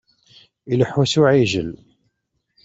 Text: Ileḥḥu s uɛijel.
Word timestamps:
Ileḥḥu 0.71 1.03
s 1.11 1.13
uɛijel. 1.21 1.71